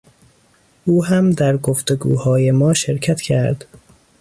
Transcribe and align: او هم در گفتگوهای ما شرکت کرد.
او 0.85 1.05
هم 1.05 1.31
در 1.31 1.57
گفتگوهای 1.57 2.51
ما 2.51 2.73
شرکت 2.73 3.21
کرد. 3.21 3.65